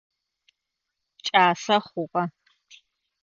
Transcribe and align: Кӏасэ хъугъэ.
Кӏасэ 1.25 1.77
хъугъэ. 1.85 2.23